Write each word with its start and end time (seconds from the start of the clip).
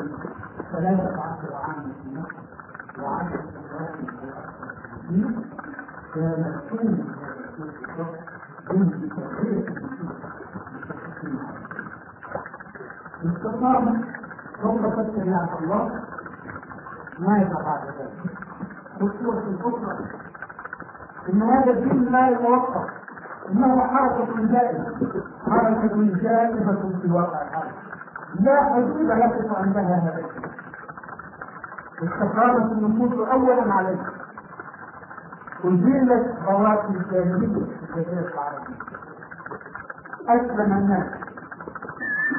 في 0.00 0.08
سنوات 0.72 1.12
في 3.92 5.06
الدين 5.08 5.44
كان 6.14 6.60
كل 6.70 6.88
من 8.76 9.10
تغيير 9.16 9.74
استقام 13.24 14.04
طبقت 14.62 15.06
شريعة 15.16 15.58
الله 15.62 16.00
ما 17.18 17.38
يتقاعد 17.38 17.86
ذلك 17.86 18.30
والصورة 19.00 19.38
الأخرى 19.48 19.98
إن 21.32 21.42
هذا 21.42 21.70
الدين 21.70 22.04
لا 22.12 22.28
يتوقف 22.30 22.90
إنه 23.48 23.80
حركة 23.86 24.42
دائمة 24.42 24.96
حركة 25.50 25.96
دائمة 26.22 26.98
في 27.02 27.10
واقع 27.12 27.42
الحرب 27.42 27.89
لا 28.34 28.64
حدود 28.64 29.00
يقف 29.00 29.56
عندها 29.56 29.82
هذا 29.82 30.26
استقامت 32.02 32.72
النفوس 32.72 33.28
أولا 33.28 33.72
عليه 33.72 33.98
أزيلت 35.64 36.26
بواكب 36.46 36.96
الجاهلية 36.96 37.64
في 37.64 37.98
الجزيرة 37.98 38.32
العربية. 38.34 38.76
أسلم 40.28 40.72
الناس. 40.72 41.06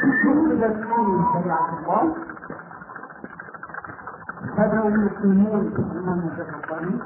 دخلت 0.03 0.77
فيهم 0.77 1.25
شريعة 1.33 1.79
الله. 1.79 2.15
بدأوا 4.57 4.89
المسلمون 4.89 5.73
أمام 5.97 6.19
الرباني 6.19 6.99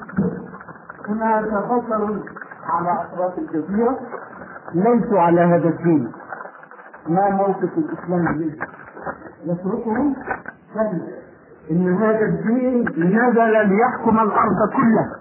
هناك 1.07 1.43
بشر 1.43 2.19
على 2.69 2.91
أطراف 3.01 3.37
الجزيرة. 3.37 3.99
ليسوا 4.73 5.19
على 5.19 5.41
هذا 5.41 5.67
الدين. 5.67 6.11
ما 7.09 7.29
موقف 7.29 7.69
الإسلام 7.77 8.37
منه 8.37 8.55
يتركهم 9.45 10.15
كذب 10.73 11.01
إن 11.71 11.93
هذا 11.93 12.25
الدين 12.25 12.81
نزل 12.97 13.67
ليحكم 13.69 14.19
الأرض 14.19 14.71
كلها؟ 14.75 15.15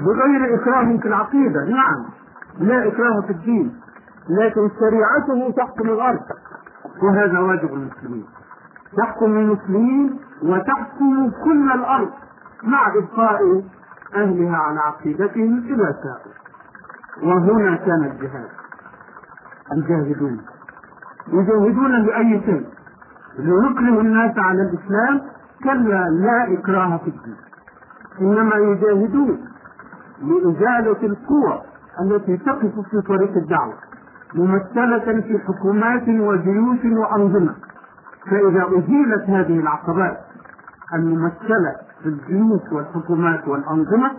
بغير 0.00 0.54
إكراه 0.54 0.96
في 0.96 1.08
العقيدة. 1.08 1.64
نعم. 1.64 2.04
لا 2.58 2.88
إكراه 2.88 3.20
في 3.20 3.30
الدين. 3.30 3.80
لكن 4.28 4.70
شريعته 4.80 5.50
تحكم 5.56 5.88
الأرض. 5.88 6.20
وهذا 7.02 7.38
واجب 7.38 7.74
المسلمين 7.74 8.26
تحكم 8.96 9.38
المسلمين 9.38 10.20
وتحكم 10.42 11.30
كل 11.44 11.72
الأرض 11.72 12.10
مع 12.62 12.92
إبقاء 12.96 13.62
أهلها 14.14 14.56
على 14.56 14.80
عقيدتهم 14.80 15.64
إذا 15.66 15.96
شاءوا 16.02 16.32
وهنا 17.22 17.76
كان 17.76 18.04
الجهاد. 18.04 18.61
الجاهدون 19.72 20.40
يجاهدون 21.32 22.06
بأي 22.06 22.40
شيء. 22.46 22.66
ليكره 23.38 24.00
الناس 24.00 24.38
على 24.38 24.62
الإسلام 24.62 25.20
كلا 25.64 26.08
لا 26.10 26.52
إكراه 26.58 26.96
في 26.96 27.08
الدين. 27.08 27.36
إنما 28.20 28.56
يجاهدون 28.56 29.38
لإزالة 30.22 31.06
القوى 31.06 31.62
التي 32.00 32.36
تقف 32.36 32.72
في 32.90 33.00
طريق 33.08 33.36
الدعوة 33.36 33.74
ممثلة 34.34 35.20
في 35.20 35.38
حكومات 35.38 36.08
وجيوش 36.08 36.84
وأنظمة. 36.84 37.54
فإذا 38.30 38.66
أزيلت 38.78 39.22
هذه 39.30 39.60
العقبات 39.60 40.18
الممثلة 40.94 41.76
في 42.02 42.08
الجيوش 42.08 42.60
والحكومات 42.72 43.48
والأنظمة 43.48 44.10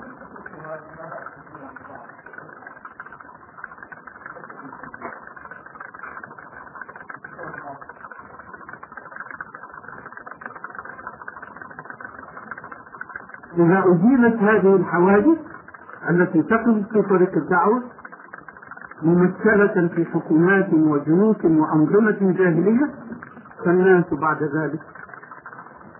إذا 13.65 13.83
أزيلت 13.91 14.35
هذه 14.41 14.75
الحوادث 14.75 15.37
التي 16.09 16.41
تقف 16.41 16.87
في 16.93 17.01
طريق 17.09 17.37
الدعوة 17.37 17.81
ممثلة 19.03 19.87
في 19.95 20.05
حكومات 20.05 20.73
وجنوس 20.73 21.45
وأنظمة 21.45 22.17
جاهلية 22.37 22.89
فالناس 23.65 24.05
بعد 24.13 24.43
ذلك 24.43 24.79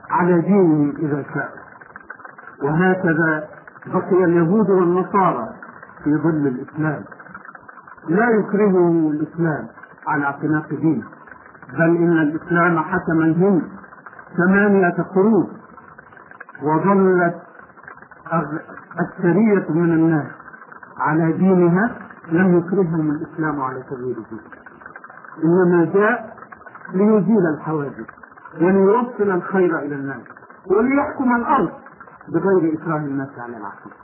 على 0.09 0.41
دينهم 0.41 0.94
إذا 1.00 1.23
شاءوا 1.34 1.63
وهكذا 2.63 3.47
بقي 3.94 4.23
اليهود 4.23 4.69
والنصارى 4.69 5.50
في 6.03 6.16
ظل 6.18 6.47
الإسلام. 6.47 7.03
لا 8.09 8.29
يكرههم 8.29 9.12
الإسلام 9.12 9.68
على 10.07 10.25
اعتناق 10.25 10.69
دين 10.69 11.03
بل 11.73 11.96
إن 11.97 12.18
الإسلام 12.18 12.79
حكم 12.79 13.22
الهند 13.22 13.62
ثمانية 14.38 14.96
قرون 15.16 15.47
وظلت 16.63 17.35
أكثرية 19.00 19.66
من 19.69 19.94
الناس 19.94 20.28
على 21.00 21.31
دينها 21.31 21.91
لم 22.31 22.57
يكرههم 22.57 23.11
الإسلام 23.11 23.61
على 23.61 23.84
دين 23.89 24.16
إنما 25.44 25.85
جاء 25.94 26.38
ليزيل 26.94 27.47
الحواجز 27.57 28.06
وليوصل 28.61 29.31
الخير 29.31 29.79
إلى 29.79 29.95
الناس 29.95 30.22
وليحكم 30.72 31.35
الأرض 31.35 31.72
بغير 32.29 32.73
إكراه 32.73 32.97
الناس 32.97 33.29
على 33.39 33.57
العقيدة. 33.57 33.95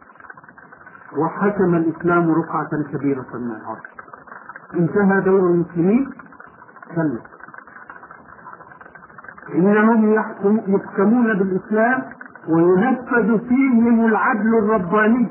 وحكم 1.17 1.75
الإسلام 1.75 2.31
رقعة 2.31 2.69
كبيرة 2.93 3.25
من 3.33 3.51
الأرض. 3.51 3.81
انتهى 4.73 5.21
دور 5.21 5.39
المسلمين 5.39 6.09
كلا 6.95 7.19
إنهم 9.55 10.13
يحكم 10.13 10.59
يحكمون 10.67 11.33
بالإسلام 11.39 12.03
وينفذ 12.49 13.39
فيهم 13.47 14.05
العدل 14.05 14.57
الرباني 14.57 15.29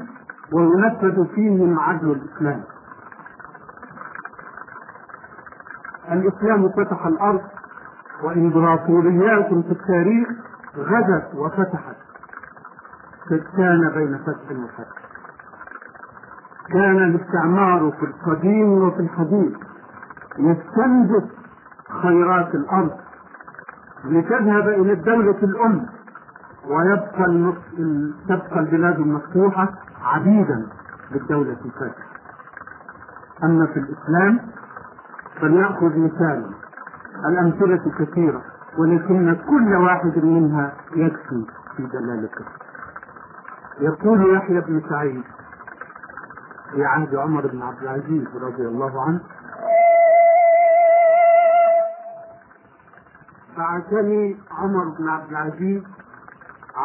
وينفذ 0.53 1.27
فيهم 1.35 1.81
عدل 1.81 2.11
الإسلام. 2.11 2.61
الإسلام 6.13 6.69
فتح 6.69 7.07
الأرض 7.07 7.41
وإمبراطوريات 8.23 9.49
في 9.49 9.73
التاريخ 9.73 10.29
غدت 10.77 11.35
وفتحت. 11.35 11.97
كان 13.57 13.91
بين 13.95 14.19
فتح 14.19 14.51
وفتح. 14.51 14.99
كان 16.73 16.97
الاستعمار 16.97 17.93
في 18.01 18.07
القديم 18.07 18.73
وفي 18.73 19.01
الحديث 19.01 19.57
يستنزف 20.39 21.25
خيرات 22.03 22.55
الأرض. 22.55 22.97
لتذهب 24.05 24.69
إلى 24.69 24.93
الدولة 24.93 25.39
الأم. 25.43 25.98
ويبقى 26.69 27.55
تبقى 28.29 28.59
البلاد 28.61 28.99
المفتوحة 28.99 29.69
عبيدا 30.03 30.67
للدولة 31.11 31.57
الفاتحة. 31.65 32.09
أما 33.45 33.67
في 33.67 33.79
الإسلام 33.81 34.41
فلنأخذ 35.41 35.99
مثالا 35.99 36.51
الأمثلة 37.29 37.93
كثيرة 37.99 38.43
ولكن 38.79 39.37
كل 39.49 39.75
واحد 39.75 40.25
منها 40.25 40.73
يكفي 40.97 41.45
في 41.77 41.87
دلالته. 41.87 42.45
يقول 43.81 44.35
يحيى 44.35 44.61
بن 44.61 44.83
سعيد 44.91 45.23
في 46.73 46.85
عهد 46.85 47.15
عمر 47.15 47.47
بن 47.47 47.63
عبد 47.63 47.83
العزيز 47.83 48.27
رضي 48.43 48.67
الله 48.69 49.03
عنه 49.05 49.21
بعثني 53.59 54.37
عمر 54.51 54.85
بن 54.99 55.09
عبد 55.09 55.31
العزيز 55.31 55.83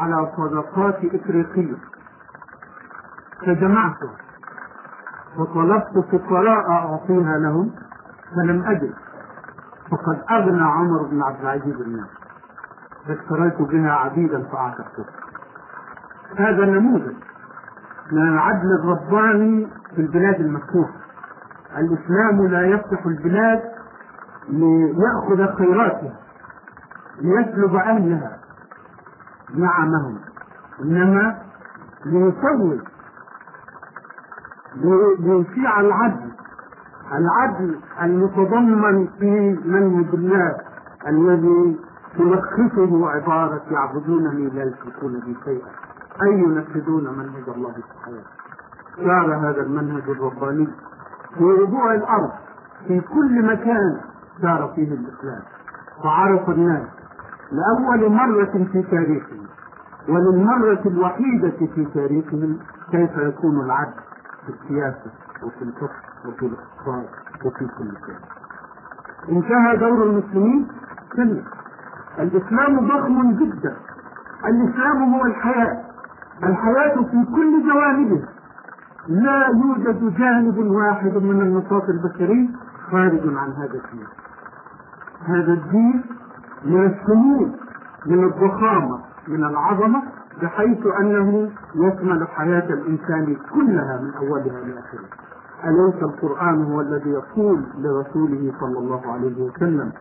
على 0.02 0.32
صدقات 0.38 0.96
إفريقية. 1.06 1.76
فجمعتها 3.46 4.16
وطلبت 5.38 6.06
فقراء 6.12 6.72
أعطيها 6.72 7.38
لهم 7.38 7.72
فلم 8.36 8.64
أجد. 8.64 8.94
فقد 9.92 10.24
أغنى 10.32 10.64
عمر 10.64 11.04
بن 11.04 11.24
عبد 11.24 11.40
العزيز 11.42 11.82
الناس. 11.82 12.08
فاشتريت 13.08 13.62
بها 13.62 13.92
عبيدا 13.92 14.44
فأعتقته. 14.44 15.06
هذا 16.38 16.66
نموذج. 16.66 17.16
من 18.12 18.28
العدل 18.28 18.68
الرباني 18.80 19.68
في 19.96 20.02
البلاد 20.02 20.36
المفتوحة. 20.40 20.94
الإسلام 21.78 22.48
لا 22.48 22.62
يفتح 22.62 23.06
البلاد 23.06 23.62
ليأخذ 24.50 25.56
خيراتها 25.58 26.16
ليسلب 27.22 27.76
أهلها 27.76 28.38
نعمهم. 29.54 30.20
إنما 30.82 31.38
ليسوي 32.06 32.80
ليشيع 35.20 35.80
العدل. 35.80 36.32
العدل 37.12 37.80
المتضمن 38.02 39.08
في 39.20 39.60
منهج 39.66 40.14
الله 40.14 40.58
الذي 41.08 41.80
تلخصه 42.18 43.10
عبارة 43.10 43.62
يعبدونني 43.72 44.50
لا 44.50 44.64
يشركون 44.64 45.20
بي 45.20 45.38
شيئا. 45.46 45.68
أي 46.24 46.40
ينفذون 46.40 47.04
منهج 47.04 47.50
الله 47.56 47.72
سبحانه 47.72 48.24
صار 48.96 49.36
هذا 49.36 49.62
المنهج 49.62 50.04
الرباني. 50.10 50.68
في 51.38 51.44
ربوع 51.44 51.94
الأرض 51.94 52.32
في 52.88 53.02
كل 53.02 53.46
مكان 53.46 54.02
سار 54.42 54.72
فيه 54.76 54.94
الإسلام. 54.94 55.42
وعرف 56.06 56.50
الناس 56.50 56.88
لأول 57.52 58.12
مرة 58.12 58.66
في 58.72 58.84
تاريخهم 58.92 59.46
وللمرة 60.10 60.82
الوحيدة 60.86 61.50
في 61.76 61.86
تاريخهم 61.94 62.60
كيف 62.92 63.18
يكون 63.18 63.66
العدل 63.66 63.94
في 64.46 64.50
السياسة 64.54 65.12
وفي 65.44 65.62
الحكم 65.62 66.28
وفي 66.28 66.46
الإقتصاد 66.46 67.06
وفي 67.46 67.66
كل 67.78 67.92
شيء. 68.06 68.18
انتهى 69.38 69.78
دور 69.78 70.04
المسلمين 70.04 70.68
كلا 71.16 71.44
الإسلام 72.20 72.88
ضخم 72.88 73.32
جدا. 73.32 73.76
الإسلام 74.46 75.14
هو 75.14 75.26
الحياة. 75.26 75.84
الحياة 76.44 76.96
في 76.96 77.26
كل 77.36 77.64
جوانبها 77.70 78.28
لا 79.08 79.48
يوجد 79.48 80.18
جانب 80.18 80.58
واحد 80.58 81.18
من 81.18 81.42
النشاط 81.42 81.84
البشري 81.90 82.50
خارج 82.92 83.22
عن 83.38 83.52
هذا 83.52 83.74
الدين. 83.86 84.08
هذا 85.26 85.54
الدين 85.54 86.04
من 86.66 86.86
الشمول 86.86 87.52
من 88.06 88.24
الضخامة 88.24 89.00
من 89.28 89.44
العظمة 89.46 90.04
بحيث 90.42 90.88
أنه 91.00 91.52
يشمل 91.76 92.28
حياة 92.28 92.74
الإنسان 92.74 93.36
كلها 93.54 94.02
من 94.02 94.14
أولها 94.28 94.60
لآخرها 94.62 95.10
أليس 95.64 96.04
القرآن 96.04 96.64
هو 96.64 96.82
الذي 96.82 97.10
يقول 97.10 97.64
لرسوله 97.78 98.54
صلى 98.60 98.80
الله 98.80 99.02
عليه 99.14 99.42
وسلم 99.44 99.92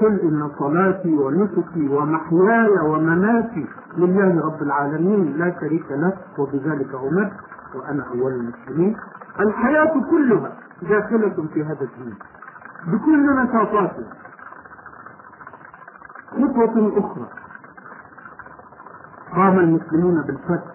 قل 0.00 0.20
إن 0.20 0.50
صلاتي 0.58 1.14
ونسكي 1.14 1.88
ومحياي 1.88 2.78
ومماتي 2.86 3.66
لله 3.96 4.46
رب 4.46 4.62
العالمين 4.62 5.36
لا 5.38 5.54
شريك 5.60 5.84
له 5.90 6.12
وبذلك 6.38 6.94
أمرت 6.94 7.32
وأنا 7.74 8.04
أول 8.14 8.32
المسلمين 8.32 8.96
الحياة 9.40 9.92
كلها 10.10 10.52
داخلة 10.82 11.46
في 11.54 11.64
هذا 11.64 11.80
الدين 11.82 12.14
بكل 12.86 13.36
نشاطاتها. 13.36 14.12
خطوة 16.32 16.98
أخرى. 16.98 17.28
قام 19.36 19.58
المسلمون 19.58 20.22
بالفتح. 20.22 20.72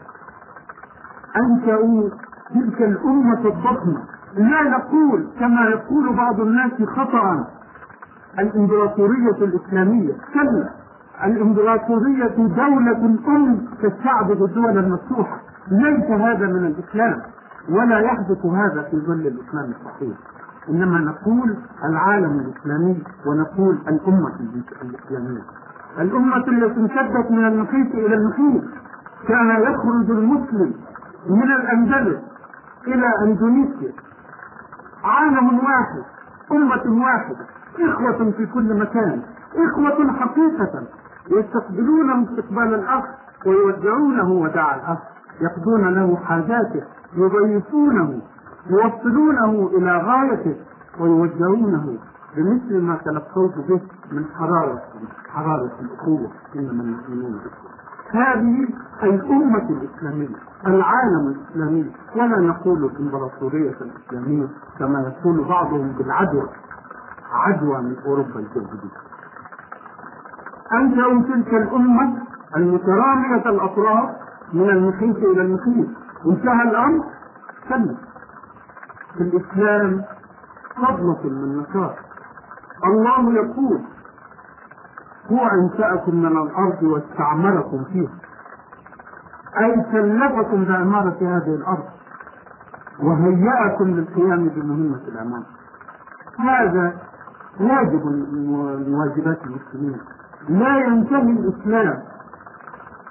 أنشأوا 1.37 2.09
تلك 2.53 2.81
الأمة 2.81 3.47
الضخمة. 3.47 4.03
لا 4.33 4.61
نقول 4.63 5.27
كما 5.39 5.61
يقول 5.61 6.15
بعض 6.15 6.39
الناس 6.39 6.71
خطأ. 6.71 7.47
الإمبراطورية 8.39 9.37
الإسلامية. 9.41 10.13
كلا. 10.33 10.69
الإمبراطورية 11.23 12.35
دولة 12.37 13.05
أم 13.27 13.67
تستعبد 13.81 14.41
الدول 14.41 14.77
المفتوحة. 14.77 15.39
ليس 15.71 16.05
هذا 16.05 16.47
من 16.47 16.65
الإسلام. 16.65 17.21
ولا 17.69 17.99
يحدث 17.99 18.45
هذا 18.45 18.81
في 18.91 18.97
ظل 18.97 19.27
الإسلام 19.27 19.71
الصحيح. 19.79 20.17
إنما 20.69 20.99
نقول 20.99 21.57
العالم 21.83 22.39
الإسلامي 22.39 23.03
ونقول 23.25 23.77
الأمة 23.87 24.31
الإسلامية. 24.81 25.41
الأمة 25.99 26.37
التي 26.37 26.79
امتدت 26.79 27.31
من 27.31 27.47
المحيط 27.47 27.95
إلى 27.95 28.15
المحيط. 28.15 28.63
كان 29.27 29.61
يخرج 29.61 30.11
المسلم 30.11 30.73
من 31.29 31.51
الأندلس 31.51 32.19
إلى 32.87 33.07
أندونيسيا. 33.23 33.93
عالم 35.03 35.57
واحد 35.57 36.03
أمة 36.51 37.03
واحدة 37.05 37.45
إخوة 37.79 38.31
في 38.31 38.45
كل 38.45 38.79
مكان 38.79 39.21
إخوة 39.55 40.13
حقيقة. 40.13 40.83
يستقبلونه 41.31 42.23
استقبال 42.23 42.73
الأخ 42.73 43.03
ويودعونه 43.45 44.31
وداع 44.31 44.75
الأخ. 44.75 44.97
يقضون 45.41 45.93
له 45.93 46.15
حاجاته 46.15 46.83
يضيفونه. 47.17 48.21
يوصلونه 48.69 49.69
إلى 49.77 49.97
غايته 49.97 50.55
ويوجهونه 50.99 51.97
بمثل 52.35 52.81
ما 52.81 52.95
تلقوت 53.05 53.53
به 53.69 53.81
من 54.11 54.25
حرارة 54.25 54.81
حرارة 55.29 55.71
الأخوة 55.81 56.31
إنما 56.55 56.83
المؤمنون 56.83 57.39
هذه 58.11 58.67
الأمة 59.03 59.69
الإسلامية 59.69 60.35
العالم 60.67 61.27
الإسلامي 61.27 61.91
ولا 62.15 62.39
نقول 62.39 62.85
الإمبراطورية 62.85 63.75
الإسلامية 63.81 64.47
كما 64.79 64.99
يقول 65.01 65.43
بعضهم 65.47 65.91
بالعدوى 65.97 66.49
عدوى 67.31 67.81
من 67.81 67.95
أوروبا 68.05 68.39
الجديدة. 68.39 68.97
أنشأوا 70.73 71.21
تلك 71.21 71.53
الأمة 71.53 72.13
المترامية 72.55 73.49
الأطراف 73.49 74.09
من 74.53 74.69
المحيط 74.69 75.17
إلى 75.17 75.41
المحيط. 75.41 75.87
انتهى 76.25 76.61
الأمر 76.69 77.03
سلم. 77.69 77.97
في 79.17 79.23
الإسلام 79.23 80.03
فضلة 80.75 81.19
من 81.23 81.57
نشاط 81.57 81.95
الله 82.85 83.33
يقول 83.33 83.81
هو 85.31 85.47
أنشأكم 85.47 86.15
من 86.15 86.25
الأرض 86.25 86.83
واستعمركم 86.83 87.83
فيها. 87.83 88.11
أي 89.59 89.83
كلفكم 89.91 90.65
بعمارة 90.65 91.17
هذه 91.21 91.55
الأرض. 91.55 91.83
وهيأكم 93.03 93.85
للقيام 93.87 94.49
بمهمة 94.49 94.99
الأمانة. 95.07 95.45
هذا 96.39 96.93
واجب 97.59 98.05
من 98.05 98.93
واجبات 98.95 99.37
المسلمين. 99.45 99.97
لا 100.49 100.77
ينتهي 100.77 101.31
الإسلام 101.31 102.03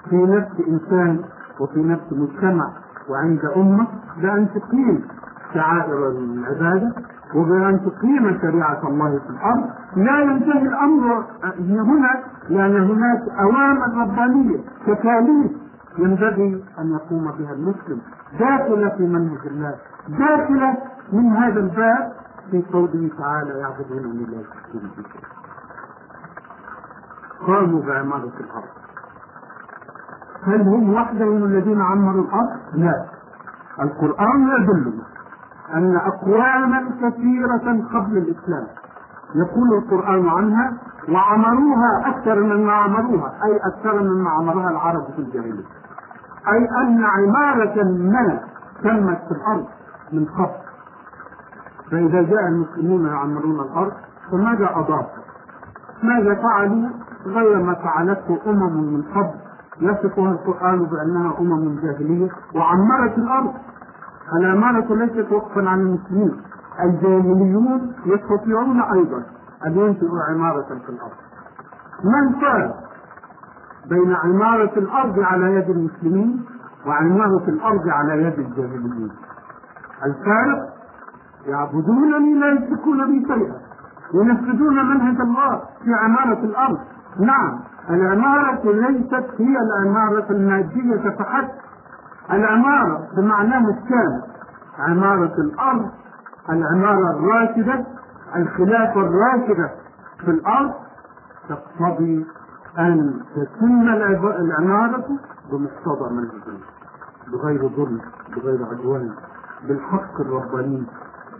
في 0.09 0.15
نفس 0.15 0.67
إنسان 0.67 1.23
وفي 1.59 1.79
نفس 1.83 2.13
مجتمع 2.13 2.69
وعند 3.09 3.45
أمة 3.55 3.87
بأن 4.21 4.47
تقيم 4.49 5.07
شعائر 5.53 6.09
العبادة 6.09 6.93
وبأن 7.35 7.79
تقيم 7.85 8.39
شريعة 8.41 8.87
الله 8.87 9.19
في 9.19 9.29
الأرض. 9.29 9.69
لا 9.95 10.19
ينتهي 10.21 10.61
الأمر 10.61 11.25
هنا 11.59 12.23
لأن 12.49 12.75
هناك 12.91 13.21
أوامر 13.39 14.01
ربانية 14.01 14.59
تكاليف 14.87 15.51
ينبغي 15.97 16.63
أن 16.79 16.91
يقوم 16.91 17.31
بها 17.31 17.53
المسلم. 17.53 18.01
داخلة 18.39 18.89
في 18.89 19.03
منهج 19.03 19.47
الله 19.47 19.75
داخلة 20.07 20.77
من 21.13 21.29
هذا 21.31 21.59
الباب 21.59 22.11
في 22.51 22.63
قوله 22.73 23.09
تعالى 23.19 23.59
يعبدون 23.59 24.03
من 24.03 24.25
لا 24.31 24.41
يشركون 24.41 24.91
قاموا 27.47 27.81
بعمارة 27.81 28.31
الأرض. 28.39 28.73
هل 30.43 30.61
هم 30.61 30.93
وحدهم 30.93 31.43
الذين 31.43 31.81
عمروا 31.81 32.23
الأرض؟ 32.23 32.49
لا. 32.73 33.05
القرآن 33.81 34.41
يدلنا 34.41 35.06
أن 35.73 35.95
أقواما 35.95 36.89
كثيرة 37.01 37.83
قبل 37.93 38.17
الإسلام. 38.17 38.67
يقول 39.35 39.73
القرآن 39.73 40.29
عنها 40.29 40.73
وعمروها 41.09 42.03
أكثر 42.05 42.43
مما 42.43 42.73
عمروها 42.73 43.33
أي 43.43 43.57
أكثر 43.57 44.03
مما 44.03 44.29
عمرها 44.29 44.69
العرب 44.69 45.03
في 45.15 45.19
الجاهلية. 45.19 45.65
أي 46.51 46.67
أن 46.81 47.03
عمارة 47.03 47.83
ما 47.83 48.39
تمت 48.83 49.17
في 49.27 49.31
الأرض 49.31 49.65
من 50.13 50.25
قبل. 50.25 50.67
فإذا 51.91 52.21
جاء 52.21 52.47
المسلمون 52.47 53.05
يعمرون 53.05 53.59
الأرض 53.59 53.91
فماذا 54.31 54.69
أضافوا؟ 54.75 55.23
ماذا 56.03 56.35
فعلوا؟ 56.35 56.89
غير 57.25 57.63
ما 57.63 57.73
فعلته 57.73 58.39
أمم 58.47 58.93
من 58.93 59.01
قبل. 59.01 59.33
يصفها 59.81 60.31
القرآن 60.31 60.85
بأنها 60.85 61.39
أمم 61.39 61.79
جاهلية 61.79 62.29
وعمرت 62.55 63.17
الأرض. 63.17 63.53
العمارة 64.33 64.95
ليست 64.95 65.31
وقفا 65.31 65.69
عن 65.69 65.79
المسلمين 65.79 66.41
الجاهليون 66.83 67.93
يستطيعون 68.05 68.81
أيضا. 68.81 69.23
أن 69.65 69.77
ينشئوا 69.77 70.19
عمارة 70.29 70.67
في 70.85 70.89
الأرض. 70.89 71.17
من 72.03 72.39
فرق 72.41 72.75
بين 73.89 74.13
عمارة 74.13 74.79
الأرض 74.79 75.19
على 75.19 75.55
يد 75.55 75.69
المسلمين 75.69 76.45
وعمارة 76.87 77.43
الأرض 77.47 77.89
على 77.89 78.23
يد 78.23 78.39
الجاهليين. 78.39 79.11
الفارق؟ 80.05 80.69
يعبدونني 81.45 82.33
لا 82.33 82.51
يشركون 82.53 83.05
بي 83.07 83.25
شيئا. 83.27 83.55
ينفذون 84.13 84.89
منهج 84.89 85.21
الله 85.21 85.61
في 85.83 85.93
عمارة 85.93 86.39
الأرض. 86.43 86.77
نعم 87.19 87.59
العمارة 87.89 88.71
ليست 88.71 89.25
هي 89.37 89.57
العمارة 89.57 90.25
المادية 90.29 91.09
فحسب 91.09 91.49
العمارة 92.31 93.07
بمعناها 93.17 93.69
الشامل 93.69 94.21
عمارة 94.79 95.33
الأرض 95.37 95.89
العمارة 96.49 97.11
الراشدة 97.11 97.85
الخلافة 98.35 99.01
الراشدة 99.01 99.71
في 100.25 100.31
الأرض. 100.31 100.73
تقتضي 101.49 102.25
أن 102.79 103.21
تتم 103.35 103.89
العمارة 104.23 105.05
بمقتضى 105.51 106.13
منهج 106.13 106.59
بغير 107.31 107.67
ظلم 107.67 108.01
بغير 108.35 108.65
عدوان. 108.71 109.11
بالحق 109.67 110.21
الرباني 110.21 110.83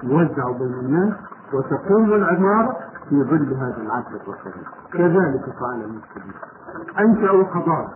يوزع 0.04 0.52
بين 0.52 0.74
الناس 0.74 1.14
وتقوم 1.54 2.14
العمارة 2.14 2.78
في 3.10 3.24
ظل 3.24 3.54
هذا 3.54 3.82
العدل 3.82 4.08
البشري 4.14 4.64
كذلك 4.94 5.44
فعل 5.60 5.82
المسلمين 5.82 6.34
أنشأوا 7.00 7.44
حضارة. 7.44 7.94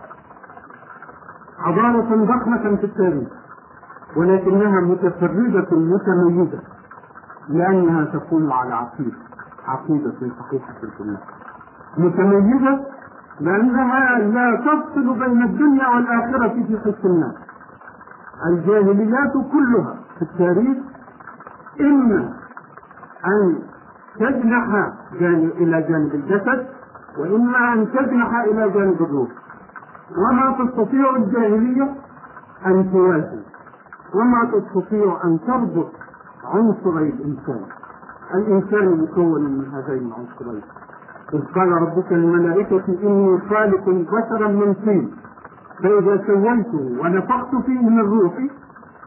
حضارة 1.62 2.24
ضخمة 2.24 2.76
في 2.76 2.84
التاريخ 2.84 3.28
ولكنها 4.16 4.80
متفردة 4.80 5.68
متميزة 5.76 6.60
لأنها 7.48 8.04
تقوم 8.04 8.52
على 8.52 8.74
عقيدة 8.74 9.16
عقيدة 9.66 10.12
صحيحة 10.40 10.74
الجنة 10.82 11.18
متميزة 11.98 12.80
لأنها 13.40 14.18
لا 14.18 14.56
تفصل 14.56 15.18
بين 15.18 15.42
الدنيا 15.42 15.88
والآخرة 15.88 16.48
في 16.48 16.78
حس 16.84 17.04
الناس. 17.04 17.34
الجاهليات 18.46 19.32
كلها 19.32 19.96
في 20.18 20.22
التاريخ 20.22 20.76
إما 21.80 22.32
أن 23.26 23.58
تجنح 24.18 24.92
إلى 25.60 25.82
جانب 25.82 26.14
الجسد 26.14 26.66
وإما 27.18 27.72
أن 27.72 27.88
تجنح 27.92 28.34
إلى 28.40 28.70
جانب 28.70 29.02
الروح. 29.02 29.28
وما 30.18 30.56
تستطيع 30.64 31.16
الجاهلية 31.16 31.94
أن 32.66 32.92
توازن 32.92 33.42
وما 34.14 34.44
تستطيع 34.44 35.18
أن 35.24 35.38
تربط 35.46 35.90
عنصري 36.44 37.08
الإنسان. 37.08 37.64
الإنسان 38.34 39.02
مكون 39.02 39.42
من 39.42 39.64
هذين 39.74 40.06
العنصرين. 40.06 40.62
إذ 41.34 41.40
قال 41.54 41.72
ربك 41.72 42.12
للملائكة 42.12 42.84
إني 43.02 43.40
خالق 43.40 43.84
بشرا 43.88 44.48
من 44.48 44.74
طين 44.74 45.10
فإذا 45.82 46.24
سويته 46.26 47.02
ونفخت 47.02 47.54
فيه 47.66 47.80
من 47.80 48.00
روحي 48.00 48.50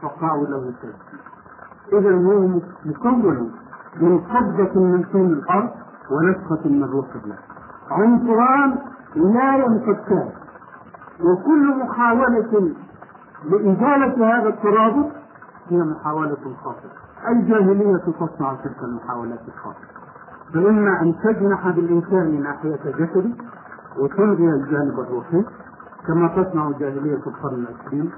فقعوا 0.02 0.46
له 0.46 0.72
سجدا 0.82 1.98
إذا 1.98 2.16
هو 2.16 2.48
مكون 2.84 3.50
من 4.00 4.18
قبضة 4.18 4.80
من 4.80 5.02
طين 5.12 5.26
الأرض 5.26 5.70
ونفخة 6.10 6.68
من 6.68 6.84
روح 6.84 7.06
الله. 7.24 7.38
عنصران 7.90 8.78
لا 9.16 9.56
ينفكان. 9.56 10.28
وكل 11.20 11.78
محاولة 11.84 12.72
لإزالة 13.44 14.38
هذا 14.38 14.48
الترابط 14.48 15.06
هي 15.68 15.76
محاولة 15.78 16.36
خاطئة 16.64 16.90
الجاهلية 17.28 17.96
تصنع 17.96 18.54
تلك 18.54 18.82
المحاولات 18.82 19.40
الخاطئة؟ 19.48 19.96
فإما 20.54 21.00
أن 21.02 21.14
تجنح 21.24 21.68
بالإنسان 21.70 22.42
ناحية 22.42 22.80
جسده 22.98 23.30
وتلغي 23.98 24.48
الجانب 24.48 25.00
الروحي 25.00 25.44
كما 26.06 26.28
تصنع 26.28 26.70
جاهلية 26.78 27.20
القرن 27.26 27.66
العشرين 27.68 28.10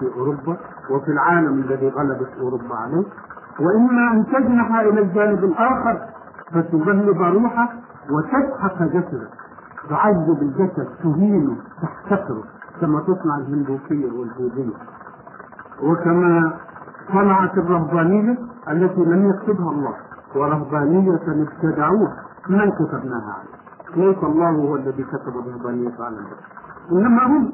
في 0.00 0.06
أوروبا 0.16 0.56
وفي 0.90 1.08
العالم 1.08 1.58
الذي 1.58 1.88
غلبت 1.88 2.28
أوروبا 2.40 2.74
عليه. 2.74 3.04
وإما 3.60 4.12
أن 4.12 4.26
تجنح 4.26 4.74
إلى 4.80 5.00
الجانب 5.00 5.44
الآخر 5.44 6.00
فتغلب 6.52 7.22
روحه 7.22 7.68
وتسحق 8.10 8.82
جسده. 8.82 9.28
تعذب 9.88 10.42
الجسد 10.42 10.88
تهينه 11.02 11.56
تحتقره 11.82 12.44
كما 12.80 13.00
تصنع 13.00 13.36
الهندوسية 13.38 14.10
والبوذية 14.18 14.74
وكما 15.82 16.52
صنعت 17.12 17.58
الرهبانية 17.58 18.38
التي 18.68 19.00
لم 19.04 19.30
يكتبها 19.30 19.70
الله. 19.70 19.94
ورهبانية 20.36 21.14
ابتدعوها. 21.14 22.16
من 22.48 22.70
كتبناها 22.70 23.34
عليه 23.38 23.56
ليس 24.06 24.18
الله 24.24 24.50
هو 24.50 24.76
الذي 24.76 25.02
كتب 25.04 25.28
الرهبانية 25.38 25.92
على 26.00 26.16
البشر 26.18 26.36
إنما 26.92 27.26
هم 27.26 27.52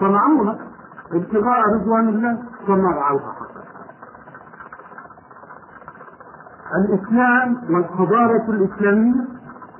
صنعوها. 0.00 0.58
ابتغاء 1.12 1.60
رضوان 1.74 2.08
الله 2.08 2.38
صنعوها 2.66 3.32
حقا 3.32 3.62
الإسلام 6.76 7.56
والحضارة 7.70 8.44
الإسلامية 8.50 9.24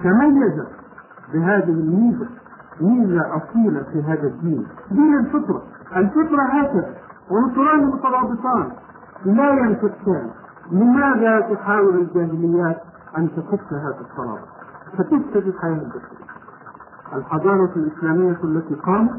تميزت 0.03 0.69
بهذه 1.33 1.71
الميزة 1.71 2.27
ميزة 2.81 3.37
أصيلة 3.37 3.83
في 3.93 4.03
هذا 4.03 4.27
الدين. 4.27 4.67
دين 4.91 5.19
الفطرة. 5.19 5.63
الفطرة 5.97 6.43
هكذا. 6.43 6.95
عنصران 7.31 7.87
مترابطان. 7.87 8.73
لا 9.25 9.51
ينفكان. 9.51 10.31
لماذا 10.73 11.41
تحاول 11.41 11.95
الجاهليات 11.95 12.77
أن 13.19 13.29
تفك 13.37 13.73
هذا 13.73 14.01
الترابط 14.01 14.49
فتفسد 14.99 15.47
الحياة 15.47 15.73
البشرية 15.73 16.33
الحضارة 17.15 17.71
الإسلامية 17.77 18.37
التي 18.45 18.75
قامت 18.75 19.11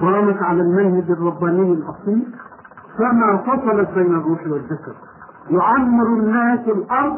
قامت 0.00 0.42
على 0.42 0.62
المنهج 0.62 1.10
الرباني 1.10 1.72
الأصيل 1.72 2.34
فما 2.98 3.36
فصلت 3.36 3.90
بين 3.94 4.14
الروح 4.14 4.46
والجسد. 4.46 4.94
يعمر 5.50 6.06
الناس 6.06 6.60
الأرض 6.68 7.16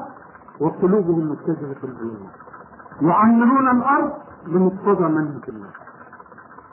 وقلوبهم 0.61 1.31
متجهة 1.31 1.85
الله 1.85 2.17
يعمرون 3.01 3.69
الأرض 3.77 4.13
بمقتضى 4.47 5.05
منهج 5.05 5.43
الله. 5.49 5.71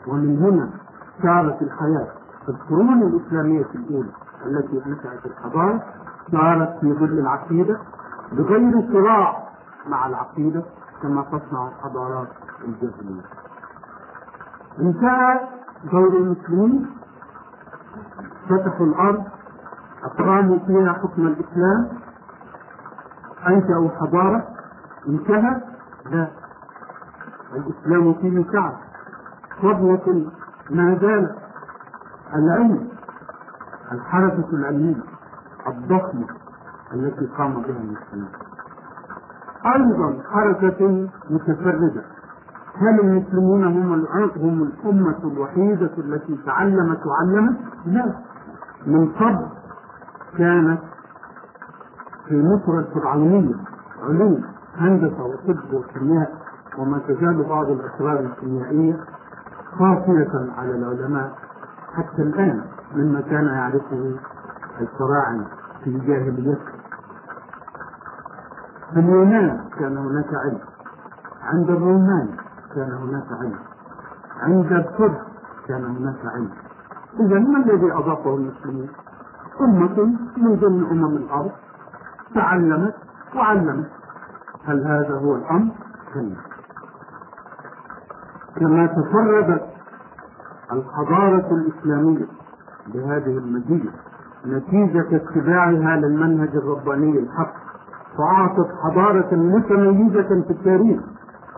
ومن 0.07 0.37
هنا 0.37 0.69
صارت 1.23 1.61
الحياة 1.61 2.07
في 2.45 2.49
القرون 2.49 3.03
الإسلامية 3.03 3.65
الأولى 3.75 4.11
التي 4.45 4.89
نشأت 4.89 5.25
الحضارة 5.25 5.83
صارت 6.31 6.79
في 6.81 6.93
ظل 6.93 7.19
العقيدة 7.19 7.79
بغير 8.31 8.73
صراع 8.93 9.43
مع 9.87 10.07
العقيدة 10.07 10.63
كما 11.01 11.21
تصنع 11.21 11.67
الحضارات 11.67 12.27
الجاهلية. 12.63 13.23
انتهى 14.79 15.39
دور 15.91 16.17
المسلمين. 16.17 16.89
فتحوا 18.49 18.85
الأرض. 18.85 19.23
أقاموا 20.03 20.59
فيها 20.59 20.93
حكم 20.93 21.27
الإسلام. 21.27 21.89
أنشأوا 23.47 23.89
حضارة. 23.89 24.47
انتهى. 25.07 25.76
لا 26.11 26.27
الإسلام 27.55 28.13
فيه 28.13 28.45
شعب 28.53 28.73
فضلة 29.61 30.31
ما 30.69 30.97
زالت. 31.01 31.35
العلم. 32.35 32.87
الحركة 33.91 34.49
العلمية. 34.53 35.03
الضخمة 35.67 36.27
التي 36.93 37.25
قام 37.37 37.53
بها 37.53 37.77
المسلمين 37.81 38.29
أيضا 39.75 40.23
حركة 40.31 41.09
متفردة. 41.29 42.03
هل 42.75 42.99
المسلمون 42.99 43.63
هم 43.63 43.93
هم 44.37 44.63
الأمة 44.63 45.17
الوحيدة 45.23 45.91
التي 45.97 46.37
تعلمت 46.45 46.99
وعلمت؟ 47.05 47.57
لا. 47.85 48.13
من 48.87 49.09
قبل 49.11 49.47
كانت 50.37 50.81
في 52.27 52.41
مصر 52.41 52.79
الفرعونية 52.79 53.55
علوم. 54.03 54.43
هندسة 54.77 55.23
وطب 55.23 55.73
وكيمياء 55.73 56.31
وما 56.77 56.99
تزال 57.07 57.43
بعض 57.43 57.69
الأسرار 57.69 58.19
الكيميائية 58.19 58.99
خافية 59.79 60.51
على 60.57 60.75
العلماء 60.75 61.31
حتى 61.93 62.21
الآن 62.21 62.61
مما 62.95 63.21
كان 63.21 63.45
يعرفه 63.45 64.15
الفراعنة 64.81 65.47
في 65.83 65.99
جاهليتهم 65.99 66.77
في 68.93 68.99
اليونان 68.99 69.59
كان 69.79 69.97
هناك 69.97 70.33
علم. 70.45 70.59
عند 71.43 71.69
الرومان 71.69 72.29
كان 72.75 72.91
هناك 72.91 73.25
علم. 73.41 73.59
عند 74.41 74.71
الفرس 74.71 75.17
كان 75.67 75.85
هناك 75.85 76.25
علم. 76.25 76.49
إذا 77.19 77.39
ما 77.39 77.57
الذي 77.57 77.93
أضافه 77.93 78.35
المسلمين؟ 78.35 78.89
أمة 79.61 80.05
من 80.37 80.55
ضمن 80.55 80.83
أمم 80.91 81.17
الأرض 81.17 81.51
تعلمت 82.35 82.95
وعلمت. 83.35 83.89
هل 84.67 84.83
هذا 84.87 85.15
هو 85.15 85.35
الأمر؟ 85.35 85.71
كلا 86.13 86.35
كما 88.55 88.85
تفردت 88.85 89.65
الحضارة 90.71 91.47
الإسلامية 91.51 92.25
بهذه 92.93 93.37
المزية 93.37 93.89
نتيجة 94.45 95.15
اتباعها 95.15 95.95
للمنهج 95.97 96.55
الرباني 96.55 97.19
الحق 97.19 97.53
فأعطت 98.17 98.69
حضارة 98.83 99.35
متميزة 99.35 100.43
في 100.47 100.51
التاريخ 100.51 101.01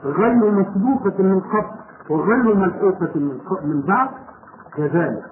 غير 0.03 0.51
مسبوقة 0.51 1.23
من 1.23 1.39
قبل 1.39 1.69
وغير 2.09 2.55
ملحوقة 2.55 3.11
من 3.15 3.39
من 3.63 3.81
بعد. 3.81 4.09
كذلك 4.75 5.23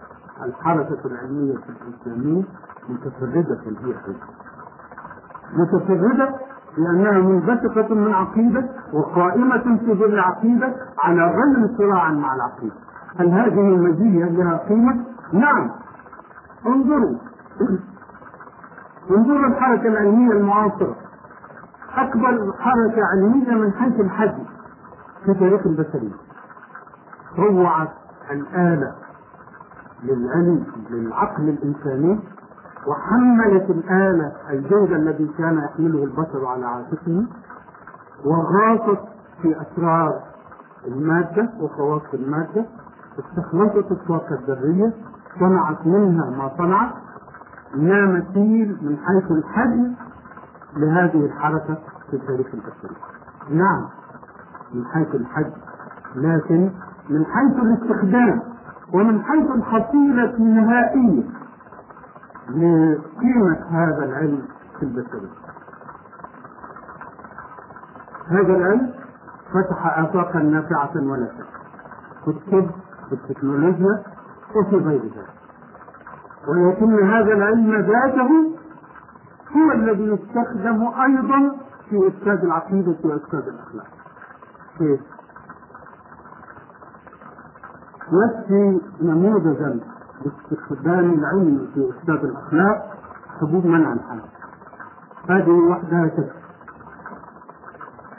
الحركة 0.46 1.00
العلمية 1.06 1.56
الإسلامية 1.88 2.44
متفردة 2.90 3.60
هي 3.66 3.94
متفردة 5.54 6.47
لأنها 6.78 7.12
منبثقة 7.12 7.96
من 7.96 8.14
عقيدة 8.14 8.70
وقائمة 8.94 9.78
في 9.78 9.94
ظل 9.94 10.20
عقيدة 10.20 10.76
على 11.04 11.22
غير 11.22 11.78
صراع 11.78 12.12
مع 12.12 12.36
العقيدة. 12.36 12.76
هل 13.20 13.30
هذه 13.30 13.60
المزية 13.60 14.26
لها 14.26 14.58
قيمة؟ 14.58 15.06
نعم. 15.34 15.72
انظروا. 16.66 17.18
انظروا 19.12 19.48
الحركة 19.48 19.88
العلمية 19.88 20.32
المعاصرة. 20.32 20.96
أكبر 21.98 22.54
حركة 22.60 23.02
علمية 23.14 23.52
من 23.52 23.74
حيث 23.74 24.00
الحجم 24.00 24.44
في 25.26 25.34
تاريخ 25.34 25.62
البشرية. 25.66 26.14
روعت 27.38 27.90
الآلة 28.32 28.96
للعلم 30.04 30.66
للعقل 30.90 31.50
الإنساني 31.50 32.20
وحملت 32.88 33.70
الآلة 33.70 34.32
الجهد 34.50 34.92
الذي 34.92 35.28
كان 35.38 35.58
يحمله 35.58 36.04
البشر 36.04 36.46
على 36.46 36.66
عاتقه 36.66 37.26
وغاصت 38.26 39.00
في 39.42 39.56
أسرار 39.62 40.14
المادة 40.88 41.50
وخواص 41.60 42.02
المادة 42.14 42.66
استخلصت 43.20 43.92
الطاقة 43.92 44.36
الذرية 44.36 44.94
صنعت 45.40 45.86
منها 45.88 46.30
ما 46.30 46.52
صنعت 46.58 46.94
لا 47.76 48.06
مثيل 48.06 48.78
من 48.82 48.98
حيث 48.98 49.32
الحجم 49.32 49.94
لهذه 50.78 51.26
الحركة 51.26 51.78
في 52.10 52.16
التاريخ 52.16 52.48
البشري. 52.54 52.96
نعم 53.50 53.86
من 54.74 54.86
حيث 54.86 55.16
الحجم 55.16 55.52
لكن 56.16 56.72
من 57.10 57.26
حيث 57.26 57.56
الاستخدام 57.64 58.42
ومن 58.94 59.22
حيث 59.24 59.52
الحصيلة 59.52 60.36
النهائية 60.38 61.24
لقيمة 62.50 63.58
هذا 63.70 64.06
العلم 64.06 64.42
في 64.80 64.84
البشرية. 64.84 65.30
هذا 68.28 68.54
العلم 68.56 68.94
فتح 69.54 70.00
آفاقا 70.00 70.40
نافعة 70.40 70.92
ولا 70.96 71.28
شك 71.38 71.48
في 72.26 72.32
الطب 72.32 72.70
في 73.10 73.14
التكنولوجيا 73.14 74.04
وفي 74.56 74.76
غير 74.76 75.02
ذلك 75.02 75.30
ولكن 76.48 77.04
هذا 77.04 77.34
العلم 77.34 77.76
ذاته 77.76 78.30
هو 79.56 79.72
الذي 79.72 80.04
يستخدم 80.04 80.88
أيضا 80.88 81.56
في 81.90 82.08
إفساد 82.08 82.44
العقيدة 82.44 82.96
وإفساد 83.04 83.48
الأخلاق. 83.48 83.88
كيف؟ 84.78 85.00
يكفي 88.12 88.82
نموذجا 89.02 89.80
باستخدام 90.24 91.14
العلم 91.14 91.68
في 91.74 91.90
إفساد 91.90 92.26
الأخلاق 92.26 92.94
حبوب 93.42 93.66
منع 93.66 93.94
الحمل. 93.94 94.22
هذه 95.30 95.50
وحدها 95.52 96.08
تكفي 96.08 96.32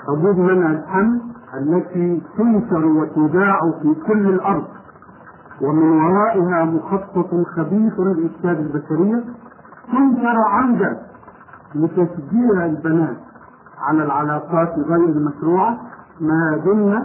حبوب 0.09 0.39
منع 0.39 0.71
الحمل 0.71 1.21
التي 1.55 2.23
تنشر 2.39 2.87
وتذاع 2.87 3.59
في 3.83 3.95
كل 4.07 4.27
الأرض 4.29 4.65
ومن 5.63 5.91
ورائها 6.01 6.65
مخطط 6.65 7.31
خبيث 7.57 8.01
لإفساد 8.01 8.59
البشرية 8.61 9.25
تنشر 9.93 10.39
عمدا 10.51 11.03
لتشجيع 11.75 12.65
البنات 12.67 13.17
على 13.89 14.03
العلاقات 14.05 14.79
غير 14.79 15.05
المشروعة 15.09 15.79
ما 16.21 16.57
دمن 16.65 17.05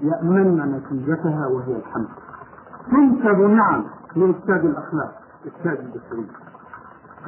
يأمن 0.00 0.72
نتيجتها 0.72 1.46
وهي 1.46 1.76
الحمل. 1.76 2.08
تنسب 2.90 3.40
نعم 3.40 3.84
لإفساد 4.16 4.64
الأخلاق 4.64 5.12
إفساد 5.46 5.78
البشرية 5.78 6.32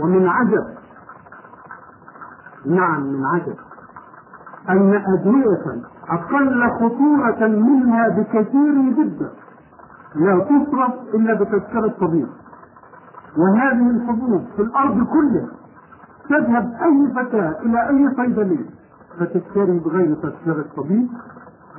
ومن 0.01 0.29
عجب 0.29 0.65
نعم 2.67 3.03
من 3.03 3.25
عجب 3.27 3.57
أن 4.69 5.03
أدوية 5.19 5.83
أقل 6.09 6.71
خطورة 6.71 7.47
منها 7.49 8.09
بكثير 8.09 8.93
جدا 8.99 9.31
لا 10.15 10.39
تصرف 10.45 10.93
إلا 11.15 11.35
بتذكرة 11.35 11.95
طبيب. 12.01 12.29
وهذه 13.39 13.91
الحبوب 13.91 14.45
في 14.57 14.63
الأرض 14.63 15.07
كلها 15.07 15.49
تذهب 16.29 16.73
أي 16.83 17.13
فتاة 17.15 17.57
إلى 17.63 17.89
أي 17.89 18.15
صيدلية 18.17 18.71
فتشتري 19.19 19.79
بغير 19.79 20.15
تذكرة 20.15 20.65
طبيب 20.77 21.09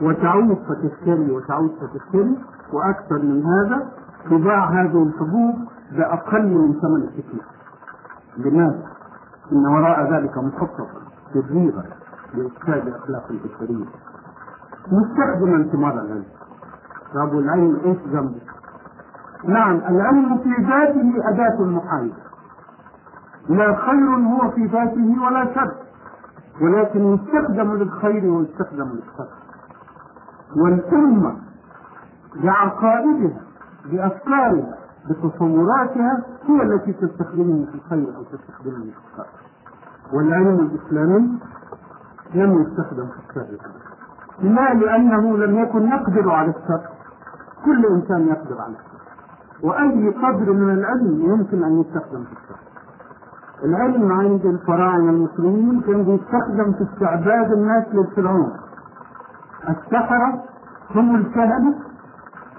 وتعود 0.02 0.58
فتشتري 0.70 1.32
وتعود 1.32 1.72
فتشتري 1.82 2.38
وأكثر 2.74 3.22
من 3.24 3.46
هذا 3.46 3.90
تباع 4.30 4.70
هذه 4.70 5.04
الحبوب 5.04 5.56
بأقل 5.92 6.46
من 6.48 6.74
ثمن 6.74 7.04
التكلفة 7.04 7.52
لماذا؟ 8.38 8.84
إن 9.52 9.66
وراء 9.68 10.14
ذلك 10.14 10.38
مخططا 10.38 10.88
تدريبا 11.34 11.84
لإفساد 12.34 12.88
أخلاق 12.88 13.26
البشرية 13.32 13.86
مستخدما 14.92 15.64
ثمار 15.72 15.94
العلم 15.94 16.26
طب 17.14 17.40
العلم 17.40 17.76
إيش 17.86 17.98
ذنبه؟ 18.08 18.42
نعم 19.44 19.76
العلم 19.76 20.38
في 20.38 20.50
ذاته 20.50 21.30
أداة 21.30 21.62
محايدة. 21.66 22.16
لا 23.50 23.76
خير 23.76 24.10
هو 24.10 24.52
في 24.52 24.66
ذاته 24.66 25.24
ولا 25.24 25.54
شر. 25.56 25.72
ولكن 26.62 27.14
يستخدم 27.14 27.74
للخير 27.74 28.26
ويستخدم 28.26 28.90
للشر. 28.90 29.28
والأمة 30.56 31.36
بعقائدها 32.44 33.42
بأفكارها 33.92 34.78
بتصوراتها 35.10 36.24
هي 36.48 36.62
التي 36.64 36.94
تستخدمه 36.94 37.66
في 37.66 37.76
الخير 37.76 38.16
أو 38.16 38.24
تستخدمه 38.24 38.84
في 38.84 38.98
الشر 39.12 39.28
والعلم 40.14 40.60
الإسلامي 40.60 41.40
لم 42.36 42.62
يستخدم 42.62 43.08
في 43.08 43.20
الشر 43.30 43.58
لا 44.42 44.74
لأنه 44.74 45.38
لم 45.38 45.60
يكن 45.60 45.88
يقدر 45.88 46.32
على 46.32 46.50
الشر 46.50 46.82
كل 47.66 47.86
إنسان 47.86 48.28
يقدر 48.28 48.62
على 48.62 48.74
الشر 48.74 49.02
وأي 49.68 50.10
قدر 50.10 50.54
من 50.54 50.74
العلم 50.74 51.22
يمكن 51.32 51.64
أن 51.64 51.82
يستخدم 51.82 52.24
في 52.24 52.32
الشر 52.32 52.62
العلم 53.64 54.12
عند 54.12 54.46
الفراعنة 54.46 55.10
المسلمين 55.10 55.82
كان 55.82 56.04
بيستخدم 56.04 56.74
في 56.74 56.84
استعباد 56.94 57.52
الناس 57.52 57.86
للفرعون. 57.94 58.52
السحرة 59.70 60.44
هم 60.96 61.16
الكهنة 61.16 61.76